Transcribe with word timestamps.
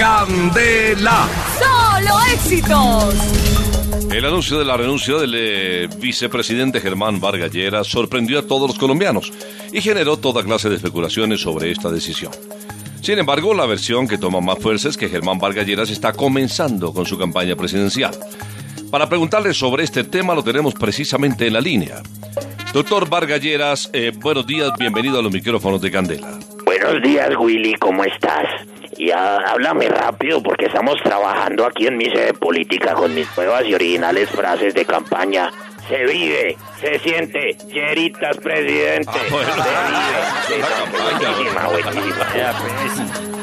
Candela. 0.00 1.28
¡Solo 1.58 2.14
éxitos! 2.32 3.14
El 4.10 4.24
anuncio 4.24 4.58
de 4.58 4.64
la 4.64 4.78
renuncia 4.78 5.18
del 5.18 5.34
eh, 5.36 5.88
vicepresidente 5.98 6.80
Germán 6.80 7.20
Vargas 7.20 7.52
Lleras 7.52 7.86
sorprendió 7.86 8.38
a 8.38 8.46
todos 8.46 8.70
los 8.70 8.78
colombianos 8.78 9.30
y 9.70 9.82
generó 9.82 10.16
toda 10.16 10.42
clase 10.42 10.70
de 10.70 10.76
especulaciones 10.76 11.42
sobre 11.42 11.70
esta 11.70 11.90
decisión. 11.90 12.32
Sin 13.02 13.18
embargo, 13.18 13.52
la 13.52 13.66
versión 13.66 14.08
que 14.08 14.16
toma 14.16 14.40
más 14.40 14.58
fuerza 14.58 14.88
es 14.88 14.96
que 14.96 15.10
Germán 15.10 15.38
Vargas 15.38 15.66
Lleras 15.66 15.90
está 15.90 16.14
comenzando 16.14 16.94
con 16.94 17.04
su 17.04 17.18
campaña 17.18 17.54
presidencial. 17.54 18.18
Para 18.90 19.06
preguntarle 19.06 19.52
sobre 19.52 19.84
este 19.84 20.04
tema 20.04 20.34
lo 20.34 20.42
tenemos 20.42 20.72
precisamente 20.72 21.46
en 21.46 21.52
la 21.52 21.60
línea. 21.60 22.02
Doctor 22.72 23.06
Vargas 23.06 23.42
Lleras, 23.42 23.90
eh, 23.92 24.12
buenos 24.18 24.46
días, 24.46 24.70
bienvenido 24.78 25.18
a 25.18 25.22
los 25.22 25.30
micrófonos 25.30 25.82
de 25.82 25.90
Candela. 25.90 26.38
Buenos 26.82 27.02
días, 27.02 27.28
Willy, 27.38 27.74
¿cómo 27.74 28.04
estás? 28.04 28.46
Y 28.96 29.10
ah, 29.10 29.36
háblame 29.48 29.88
rápido 29.88 30.42
porque 30.42 30.64
estamos 30.64 30.96
trabajando 31.02 31.66
aquí 31.66 31.86
en 31.86 31.98
mi 31.98 32.06
sede 32.06 32.32
política 32.32 32.94
con 32.94 33.14
mis 33.14 33.26
nuevas 33.36 33.66
y 33.66 33.74
originales 33.74 34.30
frases 34.30 34.72
de 34.72 34.86
campaña. 34.86 35.50
Se 35.88 36.06
vive, 36.06 36.56
se 36.80 36.98
siente, 37.00 37.56
Lleritas 37.68 38.36
presidente. 38.38 39.10
Ah, 39.10 40.42
Se 40.46 40.54
vive. 40.54 40.66
Buenísima, 41.02 41.68
buenísima. 41.68 42.26
Ya. 42.36 42.54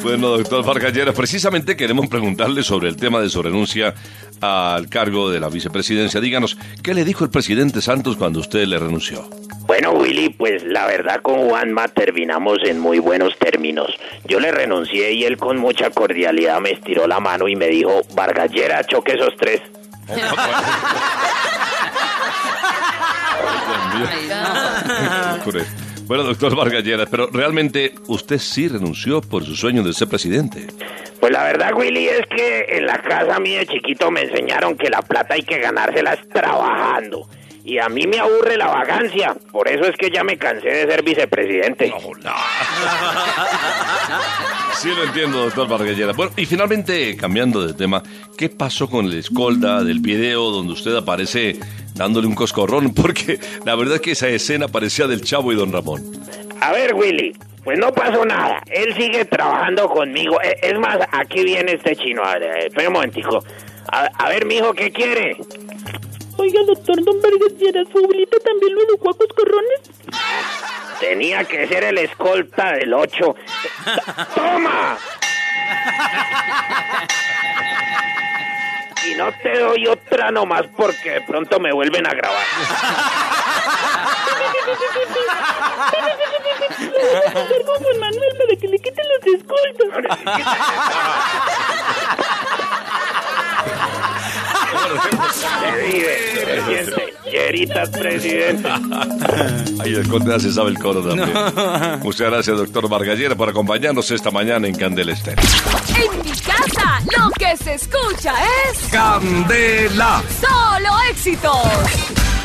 Bueno, 0.01 0.29
doctor 0.29 0.65
Vargas 0.65 0.93
Lleras, 0.93 1.15
precisamente 1.15 1.75
queremos 1.77 2.07
preguntarle 2.07 2.63
sobre 2.63 2.89
el 2.89 2.95
tema 2.95 3.19
de 3.19 3.29
su 3.29 3.43
renuncia 3.43 3.93
al 4.41 4.89
cargo 4.89 5.29
de 5.29 5.39
la 5.39 5.49
vicepresidencia. 5.49 6.19
Díganos, 6.21 6.57
¿qué 6.81 6.93
le 6.93 7.03
dijo 7.03 7.23
el 7.23 7.29
presidente 7.29 7.81
Santos 7.81 8.15
cuando 8.15 8.39
usted 8.39 8.65
le 8.65 8.79
renunció? 8.79 9.29
Bueno, 9.79 9.91
Willy, 9.91 10.29
pues 10.29 10.63
la 10.63 10.87
verdad 10.87 11.21
con 11.21 11.47
Juanma 11.49 11.87
terminamos 11.87 12.57
en 12.65 12.79
muy 12.79 12.97
buenos 12.97 13.37
términos. 13.37 13.93
Yo 14.25 14.39
le 14.39 14.51
renuncié 14.51 15.11
y 15.11 15.23
él 15.23 15.37
con 15.37 15.59
mucha 15.59 15.91
cordialidad 15.91 16.59
me 16.59 16.71
estiró 16.71 17.05
la 17.05 17.19
mano 17.19 17.47
y 17.47 17.55
me 17.55 17.67
dijo, 17.67 18.01
Vargallera, 18.15 18.83
choque 18.85 19.11
esos 19.13 19.35
tres. 19.37 19.61
Bueno, 26.07 26.23
doctor 26.23 26.55
Vargas 26.55 26.83
Lleras, 26.83 27.09
pero 27.11 27.27
realmente 27.27 27.93
usted 28.07 28.39
sí 28.39 28.67
renunció 28.69 29.21
por 29.21 29.43
su 29.43 29.55
sueño 29.55 29.83
de 29.83 29.93
ser 29.93 30.07
presidente. 30.07 30.65
Pues 31.19 31.31
la 31.31 31.43
verdad, 31.43 31.73
Willy, 31.75 32.07
es 32.07 32.25
que 32.35 32.77
en 32.77 32.87
la 32.87 32.97
casa 32.99 33.35
a 33.35 33.39
mí 33.39 33.53
de 33.53 33.67
chiquito 33.67 34.09
me 34.09 34.21
enseñaron 34.21 34.75
que 34.75 34.89
la 34.89 35.01
plata 35.01 35.35
hay 35.35 35.43
que 35.43 35.59
ganárselas 35.59 36.17
trabajando. 36.29 37.27
Y 37.69 37.79
a 37.79 37.89
mí 37.89 38.07
me 38.07 38.17
aburre 38.17 38.55
la 38.55 38.67
vagancia. 38.67 39.35
Por 39.51 39.67
eso 39.67 39.83
es 39.83 39.97
que 39.97 40.09
ya 40.09 40.23
me 40.23 40.37
cansé 40.37 40.69
de 40.69 40.87
ser 40.87 41.03
vicepresidente. 41.03 41.93
Sí 44.75 44.89
lo 44.95 45.03
entiendo, 45.05 45.39
doctor 45.43 45.67
Vargas 45.67 45.97
Lleras. 45.97 46.15
Bueno, 46.15 46.31
y 46.37 46.45
finalmente, 46.45 47.17
cambiando 47.17 47.65
de 47.65 47.73
tema, 47.73 48.03
¿qué 48.37 48.47
pasó 48.47 48.87
con 48.87 49.05
el 49.05 49.15
escolta 49.17 49.83
del 49.83 49.99
video 49.99 50.51
donde 50.51 50.73
usted 50.73 50.95
aparece 50.95 51.57
dándole 51.95 52.27
un 52.27 52.35
coscorrón? 52.35 52.93
Porque 52.95 53.39
la 53.65 53.73
verdad 53.75 53.95
es 53.95 54.01
que 54.01 54.11
esa 54.11 54.27
escena 54.27 54.67
parecía 54.67 55.07
del 55.07 55.23
Chavo 55.23 55.51
y 55.51 55.55
Don 55.55 55.73
Ramón. 55.73 56.03
A 56.61 56.71
ver, 56.73 56.93
Willy, 56.93 57.35
pues 57.63 57.79
no 57.79 57.91
pasó 57.91 58.23
nada. 58.23 58.61
Él 58.67 58.93
sigue 58.95 59.25
trabajando 59.25 59.89
conmigo. 59.89 60.39
E- 60.43 60.57
Es 60.61 60.77
más, 60.79 60.99
aquí 61.11 61.43
viene 61.43 61.71
este 61.73 61.95
chino. 61.95 62.23
A 62.23 62.37
ver, 62.37 62.67
espera 62.67 62.87
un 62.89 62.93
momentico. 62.93 63.43
A, 63.91 64.01
a 64.15 64.29
ver, 64.29 64.45
mijo, 64.45 64.73
¿qué 64.73 64.91
quiere? 64.91 65.35
Oiga, 66.37 66.61
doctor 66.65 67.03
Don 67.03 67.21
Vargas 67.21 67.53
Lleras, 67.59 67.87
¿su 67.91 67.97
abuelita 67.97 68.37
también 68.39 68.75
lo 68.75 68.83
educó 68.83 69.09
a 69.09 69.17
coscorrones? 69.17 69.81
Tenía 70.99 71.43
que 71.43 71.67
ser 71.67 71.83
el 71.83 71.97
escolta 71.97 72.73
del 72.73 72.93
8. 72.93 73.35
¡Toma! 74.35 74.97
Y 79.05 79.15
no 79.15 79.31
te 79.41 79.59
doy 79.59 79.87
otra 79.87 80.31
nomás 80.31 80.63
porque 80.75 81.11
de 81.11 81.21
pronto 81.21 81.59
me 81.59 81.71
vuelven 81.71 82.05
a 82.05 82.13
grabar. 82.13 82.45
Con 87.65 87.83
Juan 87.83 87.99
Manuel 87.99 88.37
para 88.37 88.55
que 88.59 88.67
le 88.67 88.79
quiten 88.79 89.05
los 89.07 89.25
escoltas. 89.39 89.87
Se 95.31 95.71
vive, 95.85 96.26
se 96.67 96.83
siente. 96.85 97.13
Lleritas, 97.31 97.89
presidente. 97.89 98.69
Ahí 99.79 99.93
el 99.93 100.07
conde 100.07 100.39
se 100.39 100.51
sabe 100.51 100.69
el 100.69 100.79
coro 100.79 101.01
también. 101.01 101.31
Muchas 102.03 102.29
gracias, 102.31 102.57
doctor 102.57 102.89
Vargas 102.89 103.17
Lleras, 103.17 103.37
por 103.37 103.49
acompañarnos 103.49 104.09
esta 104.11 104.31
mañana 104.31 104.67
en 104.67 104.75
Candela 104.75 105.13
Estéreo. 105.13 105.43
En 105.95 106.17
mi 106.23 106.31
casa, 106.31 107.01
lo 107.17 107.29
que 107.31 107.57
se 107.57 107.73
escucha 107.75 108.33
es 108.69 108.89
¡Candela! 108.89 110.23
¡Solo 110.39 110.89
éxitos! 111.11 112.36